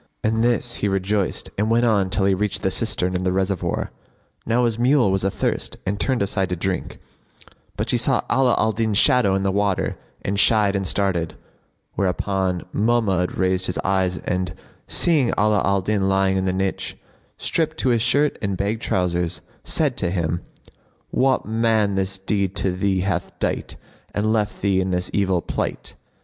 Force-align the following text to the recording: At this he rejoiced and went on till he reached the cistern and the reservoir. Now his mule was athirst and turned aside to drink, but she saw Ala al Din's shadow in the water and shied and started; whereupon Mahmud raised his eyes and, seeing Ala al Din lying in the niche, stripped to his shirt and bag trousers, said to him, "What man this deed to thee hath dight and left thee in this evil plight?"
At 0.23 0.41
this 0.41 0.77
he 0.77 0.87
rejoiced 0.87 1.51
and 1.59 1.69
went 1.69 1.85
on 1.85 2.09
till 2.09 2.25
he 2.25 2.33
reached 2.33 2.63
the 2.63 2.71
cistern 2.71 3.15
and 3.15 3.23
the 3.23 3.31
reservoir. 3.31 3.91
Now 4.47 4.65
his 4.65 4.79
mule 4.79 5.11
was 5.11 5.23
athirst 5.23 5.77
and 5.85 5.99
turned 5.99 6.23
aside 6.23 6.49
to 6.49 6.55
drink, 6.55 6.97
but 7.77 7.87
she 7.91 7.99
saw 7.99 8.23
Ala 8.27 8.55
al 8.57 8.71
Din's 8.71 8.97
shadow 8.97 9.35
in 9.35 9.43
the 9.43 9.51
water 9.51 9.97
and 10.25 10.39
shied 10.39 10.75
and 10.75 10.87
started; 10.87 11.35
whereupon 11.93 12.63
Mahmud 12.73 13.37
raised 13.37 13.67
his 13.67 13.77
eyes 13.83 14.17
and, 14.17 14.55
seeing 14.87 15.27
Ala 15.37 15.61
al 15.63 15.81
Din 15.81 16.09
lying 16.09 16.35
in 16.35 16.45
the 16.45 16.51
niche, 16.51 16.97
stripped 17.37 17.77
to 17.81 17.89
his 17.89 18.01
shirt 18.01 18.39
and 18.41 18.57
bag 18.57 18.79
trousers, 18.79 19.41
said 19.63 19.97
to 19.97 20.09
him, 20.09 20.41
"What 21.11 21.45
man 21.45 21.93
this 21.93 22.17
deed 22.17 22.55
to 22.55 22.71
thee 22.71 23.01
hath 23.01 23.37
dight 23.37 23.75
and 24.15 24.33
left 24.33 24.63
thee 24.63 24.81
in 24.81 24.89
this 24.89 25.11
evil 25.13 25.43
plight?" 25.43 25.93